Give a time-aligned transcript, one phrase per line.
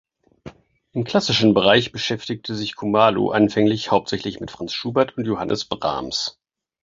[0.93, 6.39] Im klassischen Bereich beschäftigte sich Khumalo anfänglich hauptsächlich mit Franz Schubert und Johannes Brahms.